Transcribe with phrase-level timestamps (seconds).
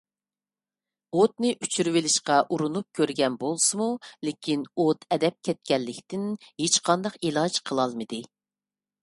[1.17, 3.91] ئوتنى ئۆچۈرۈۋېلىشقا ئۇرۇنۇپ كۆرگەن بولسىمۇ،
[4.29, 6.25] لېكىن ئوت ئەدەپ كەتكەنلىكتىن
[6.65, 8.25] ھېچقانداق ئىلاج قىلالمىدى.